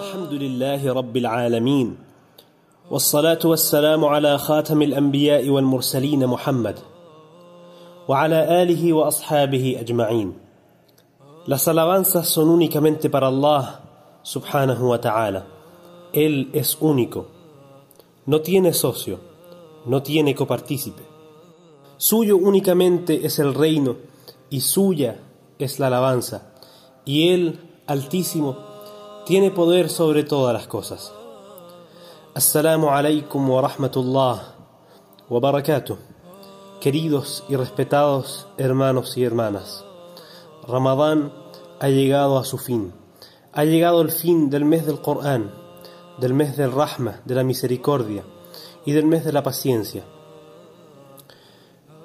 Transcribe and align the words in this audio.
الحمد 0.00 0.32
لله 0.32 0.92
رب 0.92 1.16
العالمين 1.16 1.96
والصلاة 2.90 3.38
والسلام 3.44 4.04
على 4.04 4.38
خاتم 4.38 4.82
الأنبياء 4.82 5.48
والمرسلين 5.48 6.26
محمد 6.26 6.78
وعلى 8.08 8.62
آله 8.62 8.92
وأصحابه 8.92 9.76
أجمعين 9.80 10.32
Las 11.46 11.68
alabanzas 11.68 12.26
son 12.26 12.48
únicamente 12.48 13.10
para 13.10 13.26
Allah 13.26 13.80
subhanahu 14.22 14.88
wa 14.88 14.98
ta'ala. 14.98 15.44
Él 16.14 16.48
es 16.54 16.78
único. 16.80 17.26
No 18.24 18.40
tiene 18.40 18.72
socio, 18.72 19.20
no 19.84 20.02
tiene 20.02 20.34
copartícipe. 20.34 21.02
Suyo 21.98 22.38
únicamente 22.38 23.26
es 23.26 23.38
el 23.38 23.52
reino 23.52 24.14
y 24.49 24.61
suya 24.61 25.19
es 25.57 25.79
la 25.79 25.87
alabanza. 25.87 26.53
Y 27.05 27.29
Él, 27.29 27.59
altísimo, 27.87 28.57
tiene 29.25 29.51
poder 29.51 29.89
sobre 29.89 30.23
todas 30.23 30.53
las 30.53 30.67
cosas. 30.67 31.13
Assalamu 32.33 32.89
alaikum 32.89 33.49
wa 33.49 33.61
rahmatullah 33.61 34.55
wa 35.29 35.39
barakatuh. 35.39 35.97
Queridos 36.79 37.43
y 37.49 37.55
respetados 37.55 38.47
hermanos 38.57 39.17
y 39.17 39.23
hermanas. 39.23 39.83
Ramadán 40.67 41.33
ha 41.79 41.89
llegado 41.89 42.37
a 42.37 42.45
su 42.45 42.57
fin. 42.57 42.93
Ha 43.51 43.65
llegado 43.65 44.01
el 44.01 44.11
fin 44.11 44.49
del 44.49 44.63
mes 44.63 44.85
del 44.85 45.01
Corán, 45.01 45.51
del 46.19 46.33
mes 46.33 46.55
del 46.55 46.71
Rahma, 46.71 47.21
de 47.25 47.35
la 47.35 47.43
misericordia 47.43 48.23
y 48.85 48.93
del 48.93 49.05
mes 49.05 49.25
de 49.25 49.33
la 49.33 49.43
paciencia. 49.43 50.03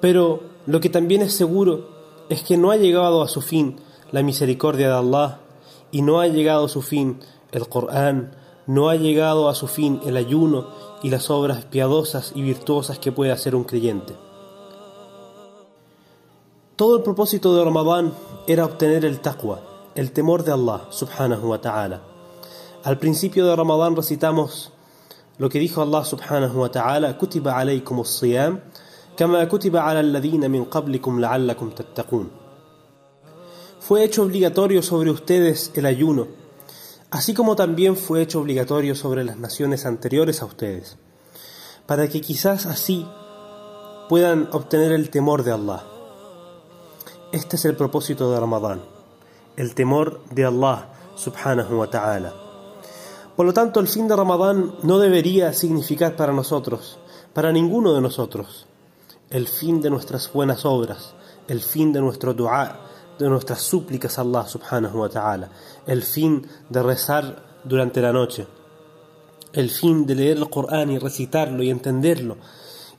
Pero 0.01 0.41
lo 0.65 0.79
que 0.79 0.89
también 0.89 1.21
es 1.21 1.33
seguro 1.33 1.94
es 2.29 2.43
que 2.43 2.57
no 2.57 2.71
ha 2.71 2.77
llegado 2.77 3.21
a 3.21 3.27
su 3.27 3.41
fin 3.41 3.77
la 4.11 4.23
misericordia 4.23 4.87
de 4.87 4.95
Allah 4.95 5.39
y 5.91 6.01
no 6.01 6.19
ha 6.19 6.27
llegado 6.27 6.65
a 6.65 6.69
su 6.69 6.81
fin 6.81 7.19
el 7.51 7.67
Corán, 7.69 8.35
no 8.67 8.89
ha 8.89 8.95
llegado 8.95 9.49
a 9.49 9.55
su 9.55 9.67
fin 9.67 10.01
el 10.05 10.17
ayuno 10.17 10.67
y 11.03 11.09
las 11.09 11.29
obras 11.29 11.65
piadosas 11.65 12.31
y 12.35 12.41
virtuosas 12.41 12.99
que 12.99 13.11
puede 13.11 13.31
hacer 13.31 13.55
un 13.55 13.63
creyente. 13.63 14.15
Todo 16.75 16.97
el 16.97 17.03
propósito 17.03 17.55
de 17.55 17.63
Ramadán 17.63 18.13
era 18.47 18.65
obtener 18.65 19.05
el 19.05 19.21
taqwa, 19.21 19.61
el 19.95 20.11
temor 20.11 20.43
de 20.43 20.51
Allah 20.51 20.81
subhanahu 20.89 21.47
wa 21.47 21.61
ta'ala. 21.61 22.01
Al 22.83 22.97
principio 22.99 23.45
de 23.47 23.55
Ramadán 23.55 23.95
recitamos 23.95 24.71
lo 25.37 25.49
que 25.49 25.59
dijo 25.59 25.81
Allah 25.81 26.03
subhanahu 26.03 26.59
wa 26.59 26.69
ta'ala, 26.69 27.17
kutiba 27.17 27.57
alaykum 27.57 28.01
as-siyam 28.01 28.59
Fue 33.79 34.03
hecho 34.03 34.23
obligatorio 34.23 34.81
sobre 34.81 35.11
ustedes 35.11 35.71
el 35.75 35.85
ayuno, 35.85 36.27
así 37.11 37.33
como 37.33 37.55
también 37.55 37.95
fue 37.95 38.21
hecho 38.21 38.41
obligatorio 38.41 38.93
sobre 38.93 39.23
las 39.23 39.37
naciones 39.37 39.85
anteriores 39.85 40.41
a 40.41 40.45
ustedes, 40.45 40.97
para 41.85 42.09
que 42.09 42.19
quizás 42.19 42.65
así 42.65 43.07
puedan 44.09 44.49
obtener 44.51 44.91
el 44.91 45.09
temor 45.09 45.43
de 45.43 45.51
Allah. 45.53 45.83
Este 47.31 47.55
es 47.55 47.65
el 47.65 47.75
propósito 47.75 48.31
de 48.31 48.39
Ramadán, 48.39 48.81
el 49.55 49.75
temor 49.75 50.21
de 50.31 50.45
Allah 50.45 50.89
subhanahu 51.15 51.77
wa 51.77 51.89
ta'ala. 51.89 52.33
Por 53.35 53.45
lo 53.45 53.53
tanto, 53.53 53.79
el 53.79 53.87
fin 53.87 54.07
de 54.07 54.15
Ramadán 54.15 54.75
no 54.83 54.99
debería 54.99 55.53
significar 55.53 56.15
para 56.15 56.33
nosotros, 56.33 56.97
para 57.33 57.51
ninguno 57.51 57.93
de 57.93 58.01
nosotros, 58.01 58.65
el 59.29 59.47
fin 59.47 59.81
de 59.81 59.89
nuestras 59.89 60.31
buenas 60.31 60.65
obras, 60.65 61.13
el 61.47 61.61
fin 61.61 61.91
de 61.93 62.01
nuestro 62.01 62.33
dua, 62.33 62.79
de 63.17 63.29
nuestras 63.29 63.61
súplicas 63.61 64.17
a 64.17 64.21
Allah 64.21 64.47
subhanahu 64.47 64.99
wa 64.99 65.09
ta'ala, 65.09 65.49
el 65.87 66.03
fin 66.03 66.45
de 66.69 66.83
rezar 66.83 67.61
durante 67.63 68.01
la 68.01 68.11
noche, 68.11 68.45
el 69.53 69.69
fin 69.69 70.05
de 70.05 70.15
leer 70.15 70.37
el 70.37 70.49
Corán 70.49 70.91
y 70.91 70.99
recitarlo 70.99 71.63
y 71.63 71.69
entenderlo, 71.69 72.37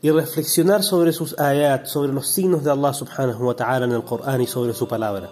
y 0.02 0.10
reflexionar 0.10 0.82
sobre 0.82 1.12
sus 1.12 1.38
ayat, 1.38 1.86
sobre 1.86 2.12
los 2.12 2.28
signos 2.28 2.64
de 2.64 2.70
Allah 2.70 2.92
subhanahu 2.92 3.46
wa 3.46 3.56
ta'ala 3.56 3.86
en 3.86 3.92
el 3.92 4.04
Corán 4.04 4.40
y 4.40 4.46
sobre 4.46 4.72
su 4.74 4.88
palabra. 4.88 5.30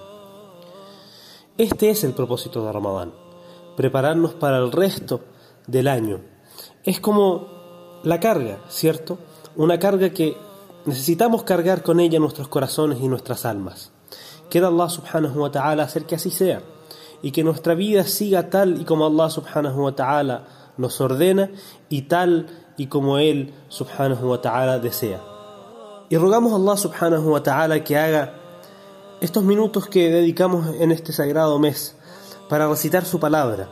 Este 1.56 1.90
es 1.90 2.04
el 2.04 2.12
propósito 2.12 2.64
de 2.64 2.72
Ramadán, 2.72 3.12
prepararnos 3.76 4.34
para 4.34 4.58
el 4.58 4.72
resto 4.72 5.20
del 5.66 5.88
año. 5.88 6.20
Es 6.82 7.00
como 7.00 8.00
la 8.02 8.20
carga, 8.20 8.58
¿cierto? 8.68 9.18
Una 9.56 9.78
carga 9.78 10.10
que 10.10 10.36
necesitamos 10.86 11.44
cargar 11.44 11.82
con 11.82 12.00
ella 12.00 12.18
nuestros 12.18 12.48
corazones 12.48 13.00
y 13.00 13.08
nuestras 13.08 13.44
almas. 13.44 13.90
Queda 14.50 14.68
Allah 14.68 14.88
subhanahu 14.88 15.40
wa 15.40 15.50
ta'ala 15.50 15.82
hacer 15.84 16.04
que 16.04 16.14
así 16.14 16.30
sea 16.30 16.62
y 17.22 17.32
que 17.32 17.42
nuestra 17.42 17.74
vida 17.74 18.04
siga 18.04 18.50
tal 18.50 18.80
y 18.80 18.84
como 18.84 19.06
Allah 19.06 19.30
subhanahu 19.30 19.84
wa 19.84 19.94
ta'ala 19.94 20.44
nos 20.76 21.00
ordena 21.00 21.50
y 21.88 22.02
tal 22.02 22.48
y 22.76 22.88
como 22.88 23.18
Él 23.18 23.54
subhanahu 23.68 24.28
wa 24.28 24.40
ta'ala 24.40 24.78
desea. 24.78 25.22
Y 26.10 26.16
rogamos 26.16 26.52
a 26.52 26.56
Allah 26.56 26.76
subhanahu 26.76 27.32
wa 27.32 27.42
ta'ala 27.42 27.82
que 27.82 27.96
haga 27.96 28.34
estos 29.20 29.42
minutos 29.42 29.86
que 29.86 30.10
dedicamos 30.10 30.66
en 30.78 30.92
este 30.92 31.12
sagrado 31.12 31.58
mes 31.58 31.96
para 32.48 32.68
recitar 32.68 33.06
su 33.06 33.18
palabra, 33.18 33.70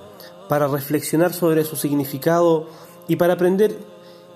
para 0.49 0.67
reflexionar 0.67 1.34
sobre 1.34 1.65
su 1.65 1.77
significado 1.77 2.69
y 3.06 3.17
para 3.17 3.34
aprender 3.34 3.77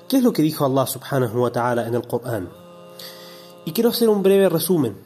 qué 0.09 0.19
es 0.19 0.23
lo 0.23 0.33
que 0.33 0.43
dijo 0.43 0.67
Allah 0.67 0.87
subhanahu 0.87 1.41
wa 1.41 1.51
ta'ala 1.51 1.87
en 1.87 1.95
el 1.95 2.07
Corán. 2.07 2.66
Y 3.67 3.73
quiero 3.73 3.91
hacer 3.91 4.09
un 4.09 4.23
breve 4.23 4.49
resumen 4.49 4.97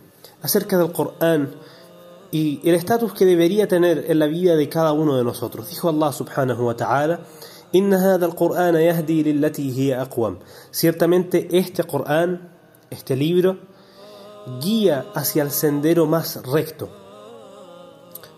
acerca 0.42 0.78
del 0.78 0.92
Corán 0.92 1.54
y 2.30 2.60
el 2.68 2.76
estatus 2.76 3.12
que 3.14 3.24
debería 3.24 3.66
tener 3.66 4.04
en 4.08 4.18
la 4.18 4.26
vida 4.26 4.54
de 4.54 4.68
cada 4.68 4.92
uno 4.92 5.16
de 5.16 5.24
nosotros. 5.24 5.68
Dijo 5.68 5.88
Allah 5.88 6.12
subhanahu 6.12 6.66
wa 6.66 6.76
ta'ala, 6.76 7.20
Ciertamente 10.70 11.48
este 11.50 11.84
Corán, 11.84 12.52
este 12.90 13.16
libro, 13.16 13.58
guía 14.60 15.06
hacia 15.14 15.42
el 15.42 15.50
sendero 15.50 16.06
más 16.06 16.42
recto. 16.44 16.90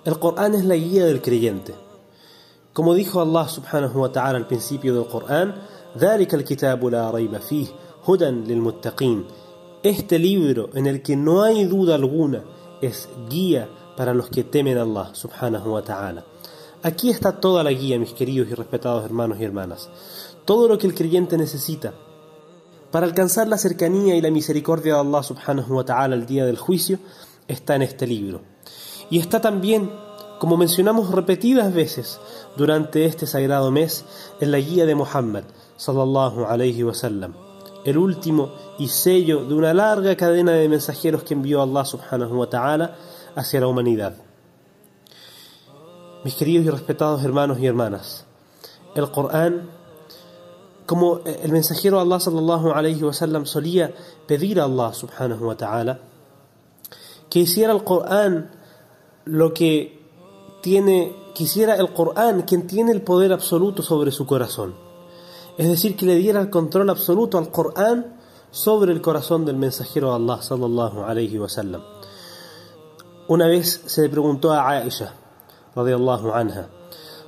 El 0.05 0.19
Corán 0.19 0.55
es 0.55 0.65
la 0.65 0.77
guía 0.77 1.05
del 1.05 1.21
creyente. 1.21 1.75
Como 2.73 2.95
dijo 2.95 3.21
Allah 3.21 3.49
subhanahu 3.49 4.01
wa 4.01 4.13
ta'ala 4.13 4.39
al 4.39 4.47
principio 4.47 4.95
del 4.95 5.09
Corán, 5.09 5.57
Este 9.83 10.21
libro 10.21 10.71
en 10.75 10.87
el 10.87 11.03
que 11.03 11.17
no 11.17 11.43
hay 11.43 11.65
duda 11.65 11.97
alguna 11.97 12.45
es 12.81 13.09
guía 13.29 13.69
para 13.97 14.15
los 14.15 14.29
que 14.29 14.45
temen 14.45 14.79
a 14.79 14.83
Allah 14.83 15.11
subhanahu 15.13 15.73
wa 15.73 15.83
ta'ala. 15.83 16.25
Aquí 16.85 17.11
está 17.11 17.41
toda 17.41 17.65
la 17.65 17.73
guía, 17.73 17.99
mis 17.99 18.13
queridos 18.13 18.49
y 18.49 18.55
respetados 18.55 19.05
hermanos 19.05 19.39
y 19.41 19.45
hermanas. 19.45 19.91
Todo 20.45 20.69
lo 20.69 20.79
que 20.79 20.87
el 20.87 20.95
creyente 20.95 21.37
necesita 21.37 21.95
para 22.93 23.07
alcanzar 23.07 23.49
la 23.49 23.59
cercanía 23.59 24.15
y 24.15 24.21
la 24.21 24.31
misericordia 24.31 24.95
de 24.95 25.01
Allah 25.01 25.23
subhanahu 25.25 25.75
wa 25.75 25.85
ta'ala 25.85 26.15
al 26.15 26.27
día 26.27 26.45
del 26.45 26.59
juicio 26.59 27.01
está 27.49 27.75
en 27.75 27.83
este 27.83 28.07
libro. 28.07 28.41
Y 29.11 29.19
está 29.19 29.41
también, 29.41 29.91
como 30.39 30.57
mencionamos 30.57 31.11
repetidas 31.11 31.75
veces 31.75 32.21
durante 32.57 33.05
este 33.07 33.27
sagrado 33.27 33.73
mes, 33.73 34.05
en 34.41 34.53
la 34.53 34.59
guía 34.59 34.87
de 34.87 34.95
Muhammad 34.95 35.43
sallallahu 35.77 36.45
alayhi 36.45 36.85
wa 36.85 36.95
sallam, 36.95 37.35
el 37.85 37.99
último 37.99 38.53
y 38.79 38.89
sello 38.89 39.45
de 39.45 39.55
una 39.55 39.75
larga 39.75 40.17
cadena 40.17 40.53
de 40.53 40.69
mensajeros 40.69 41.23
que 41.23 41.35
envió 41.35 41.63
Allah 41.63 41.85
subhanahu 41.85 42.39
wa 42.39 42.49
ta'ala 42.49 42.97
hacia 43.35 43.61
la 43.61 43.67
humanidad. 43.67 44.15
Mis 46.25 46.35
queridos 46.35 46.67
y 46.67 46.71
respetados 46.71 47.25
hermanos 47.25 47.59
y 47.59 47.67
hermanas, 47.67 48.25
el 48.95 49.11
Corán, 49.11 49.71
como 50.87 51.21
el 51.25 51.51
mensajero 51.51 52.01
Allah 52.01 52.21
sallallahu 52.21 52.73
alayhi 52.73 53.03
wa 53.03 53.13
sallam 53.13 53.47
solía 53.47 53.93
pedir 54.27 54.61
a 54.61 54.65
Allah 54.65 54.93
subhanahu 54.95 55.47
wa 55.47 55.57
ta'ala, 55.57 55.99
que 57.29 57.41
hiciera 57.41 57.73
el 57.73 57.83
Corán 57.83 58.51
lo 59.25 59.53
que 59.53 60.01
tiene, 60.63 61.17
quisiera 61.35 61.77
el 61.77 61.93
Corán 61.93 62.43
quien 62.43 62.67
tiene 62.67 62.93
el 62.93 63.03
poder 63.03 63.33
absoluto 63.33 63.83
sobre 63.83 64.13
su 64.13 64.27
corazón. 64.27 64.82
Es 65.59 65.69
decir, 65.69 65.97
que 65.97 66.07
le 66.07 66.17
diera 66.17 66.41
el 66.41 66.51
control 66.51 66.89
absoluto 66.91 67.39
al 67.39 67.51
Corán 67.51 68.17
sobre 68.51 68.93
el 68.93 69.01
corazón 69.03 69.45
del 69.45 69.57
mensajero 69.57 70.11
de 70.11 70.17
Allah 70.17 70.43
sallallahu 70.43 71.05
alayhi 71.05 71.39
wa. 71.39 71.49
Una 73.29 73.47
vez 73.47 73.83
se 73.87 74.03
le 74.03 74.09
preguntó 74.09 74.53
a 74.53 74.69
Aisha, 74.69 75.15
radiallahu 75.75 76.33
anha, 76.33 76.69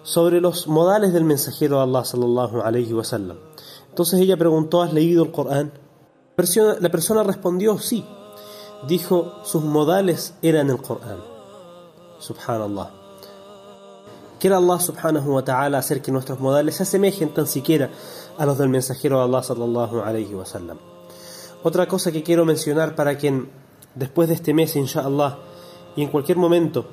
sobre 0.02 0.40
los 0.40 0.66
modales 0.66 1.12
del 1.12 1.24
mensajero 1.24 1.76
de 1.76 1.82
Allah 1.82 2.04
sallallahu 2.04 2.62
alayhi 2.62 2.92
wa. 2.92 3.04
Entonces 3.88 4.20
ella 4.20 4.36
preguntó, 4.36 4.82
¿has 4.82 4.92
leído 4.92 5.24
el 5.24 5.32
Corán? 5.32 5.72
La 6.80 6.90
persona 6.90 7.22
respondió, 7.22 7.78
sí. 7.78 8.04
Dijo, 8.88 9.32
sus 9.44 9.62
modales 9.62 10.34
eran 10.42 10.68
el 10.68 10.82
Corán. 10.82 11.20
Subhanallah. 12.18 13.03
Quiera 14.44 14.58
Allah 14.58 14.78
subhanahu 14.78 15.36
wa 15.36 15.42
ta'ala 15.42 15.78
hacer 15.78 16.02
que 16.02 16.12
nuestros 16.12 16.38
modales 16.38 16.74
se 16.74 16.82
asemejen 16.82 17.32
tan 17.32 17.46
siquiera 17.46 17.88
a 18.36 18.44
los 18.44 18.58
del 18.58 18.68
mensajero 18.68 19.16
de 19.16 19.24
Allah 19.24 19.42
sallallahu 19.42 20.02
alayhi 20.02 20.34
wa 20.34 20.44
sallam. 20.44 20.76
Otra 21.62 21.88
cosa 21.88 22.12
que 22.12 22.22
quiero 22.22 22.44
mencionar 22.44 22.94
para 22.94 23.16
quien 23.16 23.48
después 23.94 24.28
de 24.28 24.34
este 24.34 24.52
mes, 24.52 24.76
inshallah, 24.76 25.38
y 25.96 26.02
en 26.02 26.10
cualquier 26.10 26.36
momento, 26.36 26.84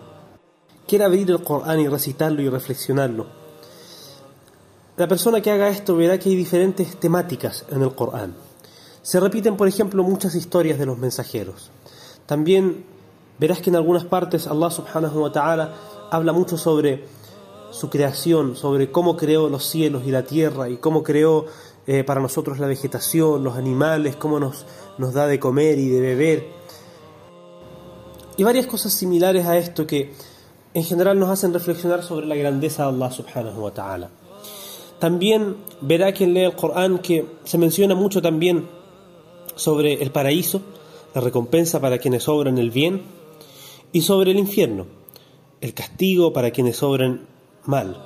quiera 0.87 1.07
abrir 1.07 1.29
el 1.29 1.43
Corán 1.43 1.81
y 1.81 1.89
recitarlo 1.89 2.41
y 2.41 2.47
reflexionarlo, 2.47 3.25
la 4.95 5.09
persona 5.09 5.41
que 5.41 5.51
haga 5.51 5.67
esto 5.67 5.97
verá 5.97 6.17
que 6.17 6.29
hay 6.29 6.37
diferentes 6.37 7.01
temáticas 7.01 7.65
en 7.69 7.81
el 7.81 7.93
Corán. 7.93 8.33
Se 9.01 9.19
repiten, 9.19 9.57
por 9.57 9.67
ejemplo, 9.67 10.05
muchas 10.05 10.35
historias 10.35 10.79
de 10.79 10.85
los 10.85 10.97
mensajeros. 10.97 11.69
También 12.25 12.85
verás 13.39 13.59
que 13.59 13.71
en 13.71 13.75
algunas 13.75 14.05
partes 14.05 14.47
Allah 14.47 14.71
subhanahu 14.71 15.23
wa 15.23 15.33
ta'ala 15.33 15.73
habla 16.11 16.31
mucho 16.31 16.57
sobre 16.57 17.19
su 17.71 17.89
creación, 17.89 18.55
sobre 18.55 18.91
cómo 18.91 19.17
creó 19.17 19.49
los 19.49 19.65
cielos 19.65 20.03
y 20.05 20.11
la 20.11 20.23
tierra 20.23 20.69
y 20.69 20.77
cómo 20.77 21.03
creó 21.03 21.45
eh, 21.87 22.03
para 22.03 22.21
nosotros 22.21 22.59
la 22.59 22.67
vegetación, 22.67 23.43
los 23.43 23.55
animales, 23.55 24.15
cómo 24.15 24.39
nos, 24.39 24.65
nos 24.97 25.13
da 25.13 25.27
de 25.27 25.39
comer 25.39 25.79
y 25.79 25.89
de 25.89 25.99
beber. 25.99 26.47
Y 28.37 28.43
varias 28.43 28.67
cosas 28.67 28.93
similares 28.93 29.45
a 29.45 29.57
esto 29.57 29.87
que 29.87 30.13
en 30.73 30.83
general 30.83 31.19
nos 31.19 31.29
hacen 31.29 31.53
reflexionar 31.53 32.03
sobre 32.03 32.27
la 32.27 32.35
grandeza 32.35 32.83
de 32.83 32.89
Allah 32.89 33.11
subhanahu 33.11 33.61
wa 33.61 33.73
ta'ala. 33.73 34.09
También 34.99 35.57
verá 35.81 36.13
quien 36.13 36.33
lee 36.33 36.43
el 36.43 36.55
Corán 36.55 36.99
que 36.99 37.25
se 37.43 37.57
menciona 37.57 37.95
mucho 37.95 38.21
también 38.21 38.69
sobre 39.55 39.93
el 40.01 40.11
paraíso, 40.11 40.61
la 41.15 41.21
recompensa 41.21 41.81
para 41.81 41.97
quienes 41.97 42.27
obran 42.27 42.57
el 42.57 42.71
bien, 42.71 43.01
y 43.91 44.01
sobre 44.01 44.31
el 44.31 44.39
infierno, 44.39 44.85
el 45.59 45.73
castigo 45.73 46.31
para 46.31 46.51
quienes 46.51 46.81
obran 46.83 47.27
mal. 47.65 47.97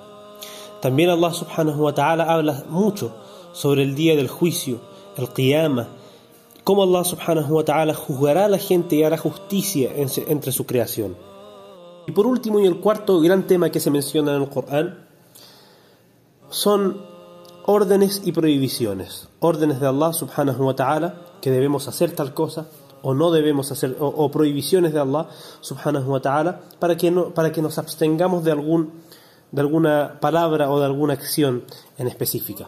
También 0.82 1.10
Allah 1.10 1.34
subhanahu 1.34 1.84
wa 1.84 1.94
ta'ala 1.94 2.26
habla 2.26 2.64
mucho 2.70 3.12
sobre 3.54 3.84
el 3.84 3.96
día 3.96 4.16
del 4.16 4.28
juicio, 4.28 4.80
el 5.18 5.30
qiyamah, 5.30 5.88
cómo 6.64 6.84
Allah 6.84 7.04
subhanahu 7.04 7.56
wa 7.56 7.64
ta'ala 7.64 7.94
juzgará 7.94 8.46
a 8.46 8.50
la 8.50 8.58
gente 8.58 8.96
y 8.96 9.04
hará 9.04 9.18
justicia 9.18 9.92
entre 9.96 10.52
su 10.52 10.66
creación. 10.66 11.16
Y 12.08 12.12
por 12.12 12.28
último, 12.28 12.60
y 12.60 12.66
el 12.66 12.80
cuarto 12.80 13.20
gran 13.20 13.48
tema 13.48 13.70
que 13.70 13.80
se 13.80 13.90
menciona 13.90 14.36
en 14.36 14.44
el 14.44 14.50
Corán, 14.50 15.08
son 16.50 17.02
órdenes 17.66 18.22
y 18.26 18.32
prohibiciones. 18.32 19.28
Órdenes 19.40 19.80
de 19.80 19.88
Allah 19.88 20.14
subhanahu 20.14 20.66
wa 20.66 20.76
ta'ala, 20.76 21.16
que 21.42 21.52
debemos 21.52 21.88
hacer 21.88 22.12
tal 22.12 22.34
cosa, 22.34 22.68
o 23.02 23.14
no 23.14 23.32
debemos 23.32 23.72
hacer, 23.72 23.96
o, 24.00 24.32
prohibiciones 24.32 24.94
de 24.94 25.00
Allah 25.00 25.28
subhanahu 25.62 26.12
wa 26.12 26.20
ta'ala, 26.20 26.62
para 26.80 26.96
que, 26.96 27.12
no, 27.12 27.34
para 27.34 27.52
que 27.52 27.62
nos 27.62 27.78
abstengamos 27.78 28.44
de, 28.44 28.52
algún, 28.52 28.92
de 29.52 29.62
alguna 29.62 30.20
palabra 30.20 30.70
o 30.70 30.80
de 30.80 30.86
alguna 30.86 31.14
acción 31.14 31.64
en 31.98 32.08
específica. 32.08 32.68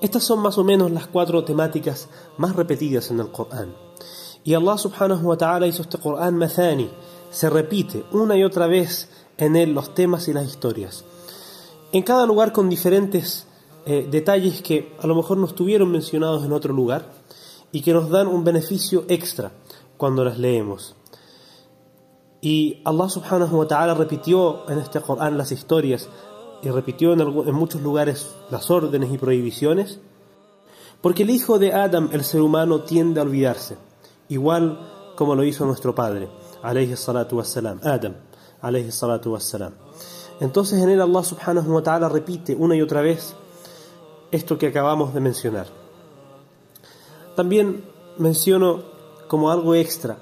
Estas 0.00 0.24
son 0.24 0.40
más 0.40 0.58
o 0.58 0.64
menos 0.64 0.90
las 0.90 1.06
cuatro 1.06 1.44
temáticas 1.44 2.08
más 2.36 2.54
repetidas 2.56 3.10
en 3.10 3.20
el 3.20 3.30
Corán. 3.30 3.74
Y 4.44 4.54
Allah 4.54 4.76
subhanahu 4.76 5.28
wa 5.28 5.36
ta'ala 5.38 5.66
hizo 5.66 5.82
este 5.82 5.98
Corán 5.98 6.36
mathani, 6.36 6.90
se 7.30 7.48
repite 7.48 8.04
una 8.12 8.36
y 8.36 8.44
otra 8.44 8.66
vez 8.66 9.08
en 9.38 9.56
él 9.56 9.72
los 9.72 9.94
temas 9.94 10.28
y 10.28 10.32
las 10.32 10.44
historias. 10.44 11.04
En 11.92 12.02
cada 12.02 12.26
lugar 12.26 12.52
con 12.52 12.68
diferentes 12.68 13.46
eh, 13.86 14.06
detalles 14.10 14.62
que 14.62 14.94
a 15.00 15.06
lo 15.06 15.14
mejor 15.14 15.38
no 15.38 15.46
estuvieron 15.46 15.90
mencionados 15.90 16.44
en 16.44 16.52
otro 16.52 16.74
lugar 16.74 17.12
y 17.72 17.82
que 17.82 17.92
nos 17.92 18.10
dan 18.10 18.26
un 18.28 18.44
beneficio 18.44 19.04
extra 19.08 19.52
cuando 19.96 20.24
las 20.24 20.38
leemos. 20.38 20.96
Y 22.44 22.82
Allah 22.84 23.08
subhanahu 23.08 23.56
wa 23.56 23.66
ta'ala 23.66 23.94
repitió 23.94 24.68
en 24.68 24.78
este 24.78 25.00
Corán 25.00 25.38
las 25.38 25.50
historias 25.50 26.10
y 26.60 26.68
repitió 26.68 27.14
en, 27.14 27.54
muchos 27.54 27.80
lugares 27.80 28.34
las 28.50 28.70
órdenes 28.70 29.10
y 29.10 29.16
prohibiciones, 29.16 29.98
porque 31.00 31.22
el 31.22 31.30
hijo 31.30 31.58
de 31.58 31.72
Adam, 31.72 32.10
el 32.12 32.22
ser 32.22 32.42
humano, 32.42 32.82
tiende 32.82 33.20
a 33.20 33.22
olvidarse, 33.22 33.78
igual 34.28 34.78
como 35.16 35.34
lo 35.34 35.42
hizo 35.42 35.64
nuestro 35.64 35.94
padre, 35.94 36.28
alayhi 36.62 36.94
salatu 36.96 37.38
wassalam, 37.38 37.80
Adam, 37.82 38.12
alayhi 38.60 38.92
salatu 38.92 39.32
wassalam. 39.32 39.72
Entonces 40.38 40.82
en 40.82 40.90
él 40.90 41.00
Allah 41.00 41.24
subhanahu 41.24 41.72
wa 41.72 41.82
ta'ala 41.82 42.10
repite 42.10 42.54
una 42.54 42.76
y 42.76 42.82
otra 42.82 43.00
vez 43.00 43.34
esto 44.30 44.58
que 44.58 44.66
acabamos 44.66 45.14
de 45.14 45.20
mencionar. 45.20 45.68
También 47.36 47.86
menciono 48.18 48.82
como 49.28 49.50
algo 49.50 49.74
extra 49.74 50.18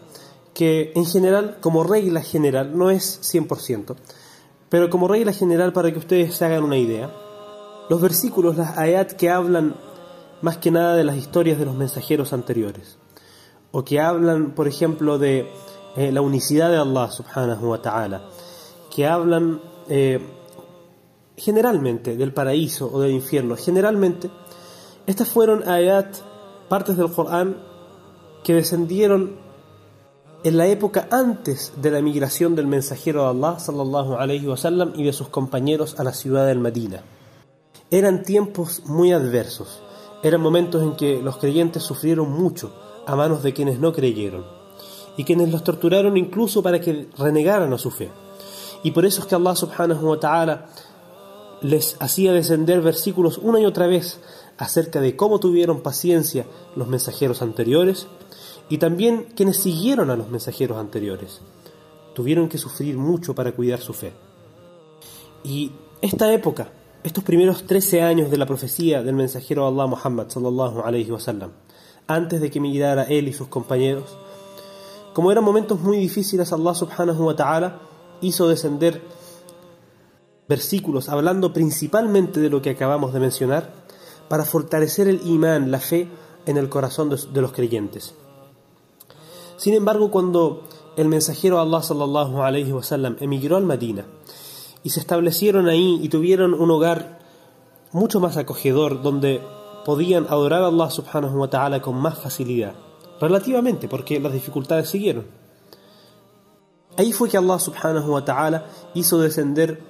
que 0.55 0.93
en 0.95 1.07
general, 1.07 1.59
como 1.61 1.85
regla 1.85 2.21
general, 2.21 2.77
no 2.77 2.91
es 2.91 3.21
100%, 3.23 3.97
pero 4.69 4.91
como 4.91 5.09
regla 5.09 5.33
general, 5.33 5.73
para 5.73 5.93
que 5.93 5.99
ustedes 5.99 6.35
se 6.35 6.45
hagan 6.45 6.65
una 6.65 6.77
idea, 6.77 7.11
los 7.89 8.01
versículos, 8.01 8.57
las 8.57 8.77
ayat 8.79 9.13
que 9.13 9.31
hablan 9.31 9.75
más 10.41 10.59
que 10.59 10.71
nada 10.71 10.95
de 10.97 11.05
las 11.05 11.17
historias 11.17 11.59
de 11.59 11.65
los 11.65 11.75
mensajeros 11.75 12.33
anteriores, 12.33 12.99
o 13.71 13.85
que 13.85 14.01
hablan, 14.01 14.55
por 14.55 14.69
ejemplo, 14.69 15.19
de 15.19 15.49
eh, 15.97 16.13
la 16.13 16.21
unicidad 16.21 16.71
de 16.71 16.79
Allah 16.79 17.11
subhanahu 17.11 17.71
wa 17.71 17.83
ta'ala, 17.83 18.23
que 18.95 19.07
hablan 19.07 19.61
eh, 19.89 20.21
generalmente 21.37 22.17
del 22.17 22.33
paraíso 22.33 22.91
o 22.93 23.01
del 23.01 23.13
infierno, 23.13 23.57
generalmente, 23.57 24.31
estas 25.07 25.29
fueron 25.29 25.69
ayat, 25.69 26.17
partes 26.69 26.97
del 26.97 27.11
Corán, 27.11 27.57
que 28.45 28.55
descendieron 28.55 29.42
en 30.45 30.57
la 30.57 30.67
época 30.67 31.07
antes 31.11 31.73
de 31.77 31.93
la 31.93 32.03
migración 32.03 32.57
del 32.57 32.67
mensajero 32.67 33.23
de 33.23 33.31
Allah 33.31 33.61
sallallahu 33.61 34.15
alayhi 34.15 34.49
wasallam 34.49 34.93
y 34.97 35.05
de 35.05 35.13
sus 35.13 35.29
compañeros 35.29 36.01
a 36.01 36.05
la 36.05 36.13
ciudad 36.13 36.47
del 36.47 36.59
Medina. 36.59 37.03
Eran 37.93 38.25
tiempos 38.25 38.83
muy 38.87 39.13
adversos, 39.13 39.83
eran 40.25 40.41
momentos 40.41 40.83
en 40.83 40.97
que 40.97 41.23
los 41.23 41.37
creyentes 41.37 41.85
sufrieron 41.85 42.33
mucho 42.33 42.73
a 43.07 43.15
manos 43.15 43.45
de 43.45 43.53
quienes 43.53 43.79
no 43.79 43.93
creyeron 43.93 44.45
y 45.17 45.23
quienes 45.23 45.53
los 45.53 45.63
torturaron 45.63 46.17
incluso 46.17 46.63
para 46.63 46.81
que 46.81 47.09
renegaran 47.17 47.73
a 47.73 47.79
su 47.79 47.93
fe. 47.93 48.11
Y 48.83 48.91
por 48.91 49.05
eso 49.05 49.21
es 49.21 49.27
que 49.27 49.37
Allah 49.37 49.55
subhanahu 49.55 50.09
wa 50.09 50.19
ta'ala 50.19 50.67
les 51.61 51.97
hacía 52.01 52.33
descender 52.33 52.81
versículos 52.81 53.39
una 53.39 53.61
y 53.61 53.65
otra 53.65 53.87
vez 53.87 54.19
acerca 54.59 55.01
de 55.01 55.15
cómo 55.15 55.39
tuvieron 55.39 55.83
paciencia 55.83 56.47
los 56.75 56.89
mensajeros 56.89 57.43
anteriores 57.43 58.09
y 58.69 58.79
también 58.79 59.27
quienes 59.37 59.59
siguieron 59.59 60.11
a 60.11 60.17
los 60.17 60.29
mensajeros 60.29 60.79
anteriores 60.79 61.41
tuvieron 62.15 62.49
que 62.49 62.59
sufrir 62.59 62.97
mucho 62.97 63.35
para 63.35 63.53
cuidar 63.53 63.81
su 63.81 63.93
fe. 63.93 64.13
Y 65.45 65.73
esta 66.01 66.33
época, 66.33 66.71
estos 67.03 67.25
primeros 67.25 67.65
13 67.65 68.03
años 68.03 68.31
de 68.31 68.37
la 68.37 68.47
profecía 68.47 69.03
del 69.03 69.15
mensajero 69.15 69.67
Allah 69.67 69.87
Muhammad 69.87 70.29
sallallahu 70.29 70.83
alayhi 70.83 71.11
wasallam, 71.11 71.51
antes 72.07 72.41
de 72.41 72.51
que 72.51 72.61
migrara 72.61 73.05
él 73.05 73.29
y 73.29 73.33
sus 73.33 73.49
compañeros, 73.49 74.17
como 75.13 75.31
eran 75.31 75.45
momentos 75.45 75.81
muy 75.81 75.99
difíciles, 75.99 76.53
Allah 76.53 76.75
subhanahu 76.75 77.27
wa 77.27 77.37
ta'ala 77.37 77.81
hizo 78.21 78.49
descender 78.49 79.03
versículos 80.49 81.09
hablando 81.09 81.53
principalmente 81.53 82.41
de 82.41 82.51
lo 82.51 82.63
que 82.63 82.71
acabamos 82.71 83.13
de 83.13 83.21
mencionar 83.21 83.73
para 84.29 84.45
fortalecer 84.45 85.09
el 85.09 85.21
imán, 85.27 85.71
la 85.71 85.81
fe 85.81 86.09
en 86.47 86.57
el 86.57 86.69
corazón 86.69 87.11
de 87.11 87.41
los 87.41 87.53
creyentes. 87.53 88.15
Sin 89.57 89.75
embargo, 89.75 90.11
cuando 90.11 90.63
el 90.97 91.09
mensajero 91.09 91.61
Allah 91.61 91.83
sallallahu 91.83 92.43
alayhi 92.43 92.73
wasallam 92.73 93.17
emigró 93.21 93.57
al 93.57 93.65
Medina 93.65 94.05
y 94.83 94.91
se 94.91 95.01
establecieron 95.01 95.69
ahí 95.69 95.99
y 96.03 96.09
tuvieron 96.09 96.55
un 96.55 96.71
hogar 96.71 97.21
mucho 97.93 98.21
más 98.21 98.37
acogedor 98.37 99.03
donde 99.03 99.41
podían 99.85 100.27
adorar 100.29 100.63
a 100.63 100.69
Allah 100.69 100.91
subhanahu 100.91 101.39
wa 101.39 101.49
ta'ala 101.49 101.83
con 101.83 101.97
más 101.97 102.19
facilidad, 102.19 102.75
relativamente 103.21 103.89
porque 103.89 104.21
las 104.21 104.33
dificultades 104.33 104.89
siguieron. 104.89 105.27
Ahí 106.97 107.13
fue 107.13 107.29
que 107.29 107.39
Allah 107.39 107.59
subhanahu 107.59 108.13
wa 108.13 108.25
ta'ala 108.25 108.67
hizo 108.95 109.19
descender 109.19 109.81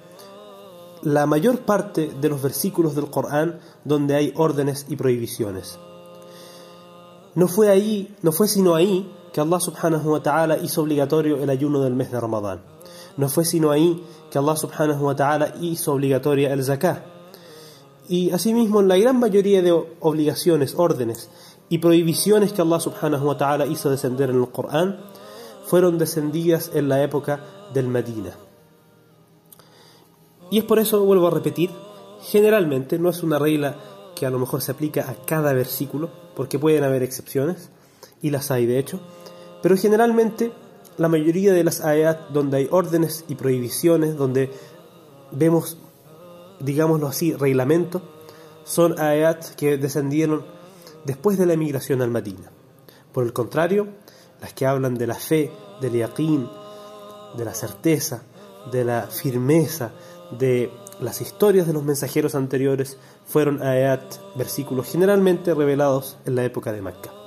la 1.01 1.25
mayor 1.25 1.59
parte 1.59 2.11
de 2.21 2.29
los 2.29 2.41
versículos 2.41 2.95
del 2.95 3.09
Corán 3.09 3.59
donde 3.83 4.15
hay 4.15 4.33
órdenes 4.37 4.85
y 4.89 4.95
prohibiciones. 4.95 5.77
No 7.35 7.47
fue 7.47 7.69
ahí, 7.69 8.15
no 8.21 8.31
fue 8.31 8.47
sino 8.47 8.75
ahí 8.75 9.11
que 9.33 9.41
Allah 9.41 9.59
subhanahu 9.59 10.11
wa 10.11 10.21
ta'ala 10.21 10.59
hizo 10.59 10.83
obligatorio 10.83 11.41
el 11.41 11.49
ayuno 11.49 11.81
del 11.81 11.95
mes 11.95 12.11
de 12.11 12.19
Ramadán. 12.19 12.61
No 13.17 13.29
fue 13.29 13.45
sino 13.45 13.71
ahí 13.71 14.03
que 14.29 14.37
Allah 14.37 14.55
subhanahu 14.55 15.05
wa 15.05 15.15
ta'ala 15.15 15.55
hizo 15.59 15.93
obligatoria 15.93 16.53
el 16.53 16.63
zakah. 16.63 17.03
Y 18.07 18.31
asimismo 18.31 18.81
la 18.83 18.97
gran 18.97 19.19
mayoría 19.19 19.61
de 19.61 19.71
obligaciones, 19.71 20.75
órdenes 20.77 21.29
y 21.67 21.79
prohibiciones 21.79 22.53
que 22.53 22.61
Allah 22.61 22.79
subhanahu 22.79 23.25
wa 23.25 23.37
ta'ala 23.37 23.65
hizo 23.65 23.89
descender 23.89 24.29
en 24.29 24.39
el 24.39 24.49
Corán 24.49 24.99
fueron 25.65 25.97
descendidas 25.97 26.69
en 26.73 26.89
la 26.89 27.01
época 27.01 27.43
del 27.73 27.87
Medina. 27.87 28.35
Y 30.51 30.59
es 30.59 30.63
por 30.65 30.77
eso, 30.77 31.03
vuelvo 31.03 31.27
a 31.27 31.31
repetir, 31.31 31.71
generalmente 32.21 32.99
no 32.99 33.09
es 33.09 33.23
una 33.23 33.39
regla 33.39 33.77
que 34.15 34.27
a 34.27 34.29
lo 34.29 34.37
mejor 34.37 34.61
se 34.61 34.71
aplica 34.71 35.09
a 35.09 35.15
cada 35.25 35.53
versículo, 35.53 36.11
porque 36.35 36.59
pueden 36.59 36.83
haber 36.83 37.01
excepciones, 37.01 37.71
y 38.21 38.29
las 38.29 38.51
hay 38.51 38.67
de 38.67 38.77
hecho, 38.77 38.99
pero 39.63 39.77
generalmente 39.77 40.51
la 40.97 41.07
mayoría 41.07 41.53
de 41.53 41.63
las 41.63 41.81
ayat 41.81 42.29
donde 42.29 42.57
hay 42.57 42.67
órdenes 42.69 43.23
y 43.29 43.35
prohibiciones, 43.35 44.17
donde 44.17 44.51
vemos, 45.31 45.77
digámoslo 46.59 47.07
así, 47.07 47.33
reglamento, 47.33 48.01
son 48.65 48.99
ayat 48.99 49.55
que 49.55 49.77
descendieron 49.77 50.45
después 51.05 51.37
de 51.37 51.45
la 51.45 51.53
emigración 51.53 52.01
al 52.01 52.11
Medina. 52.11 52.51
Por 53.13 53.23
el 53.23 53.31
contrario, 53.31 53.87
las 54.41 54.53
que 54.53 54.65
hablan 54.65 54.95
de 54.95 55.07
la 55.07 55.15
fe, 55.15 55.49
del 55.79 55.93
yaqín, 55.93 56.49
de 57.37 57.45
la 57.45 57.53
certeza, 57.53 58.23
de 58.69 58.83
la 58.83 59.03
firmeza, 59.03 59.93
de 60.37 60.71
las 60.99 61.21
historias 61.21 61.67
de 61.67 61.73
los 61.73 61.83
mensajeros 61.83 62.35
anteriores, 62.35 62.97
fueron 63.25 63.63
ayat, 63.63 64.03
versículos 64.35 64.91
generalmente 64.91 65.53
revelados 65.53 66.17
en 66.25 66.35
la 66.35 66.43
época 66.43 66.73
de 66.73 66.81
Mecca. 66.81 67.22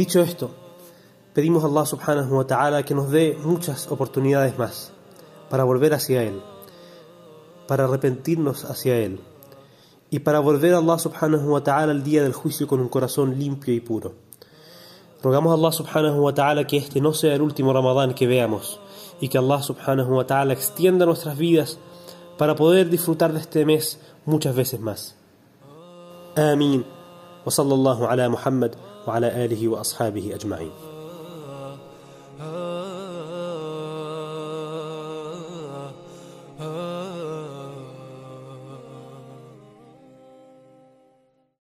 Dicho 0.00 0.20
esto, 0.20 0.50
pedimos 1.34 1.64
a 1.64 1.68
Allah 1.68 1.86
subhanahu 1.86 2.36
wa 2.36 2.46
ta'ala 2.46 2.82
que 2.82 2.94
nos 2.94 3.10
dé 3.10 3.36
muchas 3.42 3.90
oportunidades 3.90 4.58
más 4.58 4.92
para 5.48 5.64
volver 5.64 5.94
hacia 5.94 6.22
Él, 6.22 6.42
para 7.66 7.84
arrepentirnos 7.84 8.64
hacia 8.64 8.96
Él 8.98 9.20
y 10.10 10.18
para 10.20 10.40
volver 10.40 10.74
a 10.74 10.78
Allah 10.78 10.98
subhanahu 10.98 11.52
wa 11.52 11.62
ta'ala 11.62 11.92
el 11.92 12.02
día 12.02 12.22
del 12.22 12.32
juicio 12.32 12.66
con 12.66 12.80
un 12.80 12.88
corazón 12.88 13.38
limpio 13.38 13.74
y 13.74 13.80
puro. 13.80 14.14
Rogamos 15.22 15.50
a 15.50 15.54
Allah 15.54 15.72
subhanahu 15.72 16.22
wa 16.22 16.34
ta'ala 16.34 16.66
que 16.66 16.76
este 16.76 17.00
no 17.00 17.12
sea 17.12 17.34
el 17.34 17.42
último 17.42 17.72
Ramadán 17.72 18.14
que 18.14 18.26
veamos 18.26 18.80
y 19.20 19.28
que 19.28 19.38
Allah 19.38 19.62
subhanahu 19.62 20.14
wa 20.14 20.26
ta'ala 20.26 20.52
extienda 20.52 21.06
nuestras 21.06 21.38
vidas 21.38 21.78
para 22.36 22.54
poder 22.54 22.90
disfrutar 22.90 23.32
de 23.32 23.40
este 23.40 23.64
mes 23.64 23.98
muchas 24.24 24.54
veces 24.54 24.80
más. 24.80 25.16
Amén. 26.36 26.84
وصلى 27.46 27.74
الله 27.74 28.06
على 28.06 28.28
محمد 28.28 28.76
وعلى 29.07 29.45
آله 29.45 29.67
وأصحابه 29.67 30.35
أجمعين. 30.35 30.90